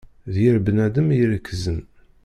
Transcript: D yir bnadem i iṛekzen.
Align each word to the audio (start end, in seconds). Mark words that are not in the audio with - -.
D 0.33 0.35
yir 0.43 0.55
bnadem 0.65 1.07
i 1.11 1.17
iṛekzen. 1.23 1.79